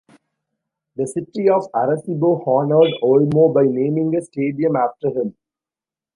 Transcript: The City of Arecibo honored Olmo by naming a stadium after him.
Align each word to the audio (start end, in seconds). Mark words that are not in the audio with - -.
The 0.95 1.05
City 1.05 1.47
of 1.51 1.71
Arecibo 1.75 2.41
honored 2.47 2.91
Olmo 3.03 3.53
by 3.53 3.65
naming 3.65 4.15
a 4.15 4.21
stadium 4.23 4.75
after 4.75 5.09
him. 5.09 5.35